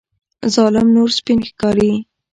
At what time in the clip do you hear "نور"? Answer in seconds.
0.95-1.09